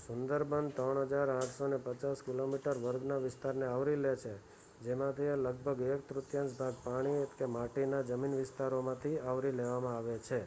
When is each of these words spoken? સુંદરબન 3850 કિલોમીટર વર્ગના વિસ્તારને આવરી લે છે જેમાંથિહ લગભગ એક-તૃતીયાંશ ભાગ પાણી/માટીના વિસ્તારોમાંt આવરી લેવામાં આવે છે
સુંદરબન 0.00 0.66
3850 0.74 1.80
કિલોમીટર 2.26 2.80
વર્ગના 2.82 3.18
વિસ્તારને 3.24 3.66
આવરી 3.68 3.98
લે 3.98 4.12
છે 4.18 4.34
જેમાંથિહ 4.80 5.34
લગભગ 5.38 5.80
એક-તૃતીયાંશ 5.90 6.56
ભાગ 6.56 6.80
પાણી/માટીના 6.84 8.06
વિસ્તારોમાંt 8.36 9.04
આવરી 9.24 9.56
લેવામાં 9.56 9.96
આવે 9.96 10.16
છે 10.24 10.40